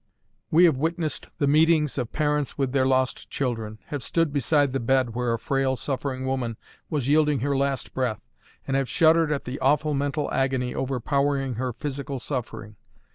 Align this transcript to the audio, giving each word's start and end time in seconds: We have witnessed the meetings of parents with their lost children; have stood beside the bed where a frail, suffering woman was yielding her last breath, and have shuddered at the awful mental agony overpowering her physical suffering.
We 0.49 0.63
have 0.63 0.77
witnessed 0.77 1.29
the 1.37 1.45
meetings 1.45 1.95
of 1.99 2.11
parents 2.11 2.57
with 2.57 2.71
their 2.71 2.87
lost 2.87 3.29
children; 3.29 3.77
have 3.89 4.01
stood 4.01 4.33
beside 4.33 4.73
the 4.73 4.79
bed 4.79 5.13
where 5.13 5.31
a 5.31 5.37
frail, 5.37 5.75
suffering 5.75 6.25
woman 6.25 6.57
was 6.89 7.07
yielding 7.07 7.41
her 7.41 7.55
last 7.55 7.93
breath, 7.93 8.27
and 8.67 8.75
have 8.75 8.89
shuddered 8.89 9.31
at 9.31 9.45
the 9.45 9.59
awful 9.59 9.93
mental 9.93 10.27
agony 10.33 10.73
overpowering 10.73 11.53
her 11.61 11.71
physical 11.71 12.17
suffering. 12.17 12.77